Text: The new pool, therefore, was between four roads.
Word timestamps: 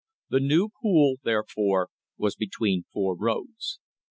The 0.31 0.39
new 0.39 0.69
pool, 0.81 1.17
therefore, 1.23 1.89
was 2.17 2.35
between 2.35 2.85
four 2.91 3.15
roads. 3.15 3.77